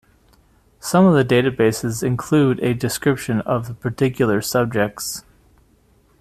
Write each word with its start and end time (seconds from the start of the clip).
Some 0.79 1.05
of 1.05 1.13
the 1.13 1.23
databases 1.23 2.01
include 2.01 2.59
a 2.61 2.73
description 2.73 3.41
of 3.41 3.67
the 3.67 3.75
particular 3.75 4.41
subjects. 4.41 5.23